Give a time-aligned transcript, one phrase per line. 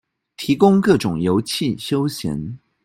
[0.35, 2.57] 提供各種遊憩休閒